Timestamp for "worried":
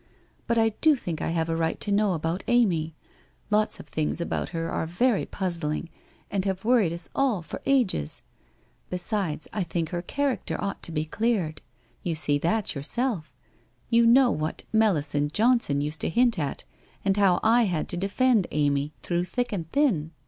6.65-6.91